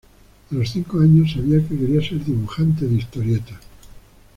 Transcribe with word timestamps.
A 0.49 0.55
los 0.55 0.71
cinco 0.71 0.99
años, 1.01 1.33
sabía 1.33 1.59
que 1.61 1.77
quería 1.77 2.01
ser 2.01 2.25
dibujante 2.25 2.87
de 2.87 2.95
historietas. 2.95 3.59